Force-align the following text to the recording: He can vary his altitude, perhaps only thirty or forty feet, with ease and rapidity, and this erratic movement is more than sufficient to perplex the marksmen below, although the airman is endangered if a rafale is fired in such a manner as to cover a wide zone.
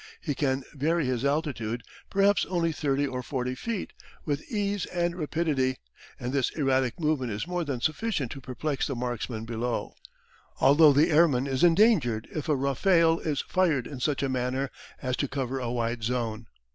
He 0.19 0.33
can 0.33 0.63
vary 0.73 1.05
his 1.05 1.23
altitude, 1.23 1.83
perhaps 2.09 2.43
only 2.47 2.71
thirty 2.71 3.05
or 3.05 3.21
forty 3.21 3.53
feet, 3.53 3.93
with 4.25 4.41
ease 4.51 4.87
and 4.87 5.15
rapidity, 5.15 5.77
and 6.19 6.33
this 6.33 6.49
erratic 6.55 6.99
movement 6.99 7.31
is 7.31 7.45
more 7.45 7.63
than 7.63 7.81
sufficient 7.81 8.31
to 8.31 8.41
perplex 8.41 8.87
the 8.87 8.95
marksmen 8.95 9.45
below, 9.45 9.93
although 10.59 10.91
the 10.91 11.11
airman 11.11 11.45
is 11.45 11.63
endangered 11.63 12.27
if 12.33 12.49
a 12.49 12.55
rafale 12.55 13.19
is 13.19 13.41
fired 13.47 13.85
in 13.85 13.99
such 13.99 14.23
a 14.23 14.27
manner 14.27 14.71
as 15.03 15.15
to 15.17 15.27
cover 15.27 15.59
a 15.59 15.69
wide 15.71 16.01
zone. 16.03 16.47